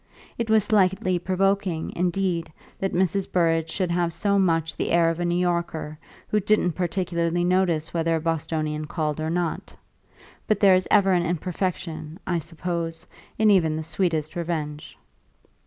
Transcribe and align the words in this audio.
It 0.35 0.49
was 0.49 0.63
slightly 0.63 1.19
provoking, 1.19 1.93
indeed, 1.95 2.51
that 2.79 2.91
Mrs. 2.91 3.31
Burrage 3.31 3.69
should 3.69 3.91
have 3.91 4.11
so 4.11 4.39
much 4.39 4.75
the 4.75 4.89
air 4.89 5.11
of 5.11 5.19
a 5.19 5.25
New 5.25 5.37
Yorker 5.37 5.99
who 6.27 6.39
didn't 6.39 6.71
particularly 6.73 7.43
notice 7.43 7.93
whether 7.93 8.15
a 8.15 8.19
Bostonian 8.19 8.85
called 8.85 9.19
or 9.21 9.29
not; 9.29 9.75
but 10.47 10.59
there 10.59 10.73
is 10.73 10.87
ever 10.89 11.11
an 11.11 11.23
imperfection, 11.27 12.17
I 12.25 12.39
suppose, 12.39 13.05
in 13.37 13.51
even 13.51 13.75
the 13.75 13.83
sweetest 13.83 14.35
revenge. 14.35 14.97